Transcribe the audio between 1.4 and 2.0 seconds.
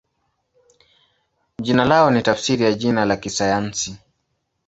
Jina